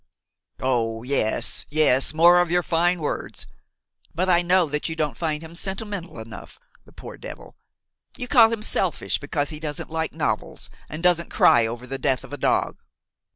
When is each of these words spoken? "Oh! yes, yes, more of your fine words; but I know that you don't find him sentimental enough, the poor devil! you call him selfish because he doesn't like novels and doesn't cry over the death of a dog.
"Oh! 0.63 1.03
yes, 1.03 1.67
yes, 1.69 2.11
more 2.11 2.39
of 2.41 2.49
your 2.49 2.63
fine 2.63 3.01
words; 3.01 3.45
but 4.15 4.27
I 4.29 4.41
know 4.41 4.65
that 4.65 4.89
you 4.89 4.95
don't 4.95 5.15
find 5.15 5.43
him 5.43 5.53
sentimental 5.53 6.17
enough, 6.17 6.57
the 6.85 6.91
poor 6.91 7.17
devil! 7.17 7.55
you 8.17 8.27
call 8.27 8.51
him 8.51 8.63
selfish 8.63 9.19
because 9.19 9.51
he 9.51 9.59
doesn't 9.59 9.91
like 9.91 10.11
novels 10.11 10.71
and 10.89 11.03
doesn't 11.03 11.29
cry 11.29 11.67
over 11.67 11.85
the 11.85 11.99
death 11.99 12.23
of 12.23 12.33
a 12.33 12.37
dog. 12.37 12.77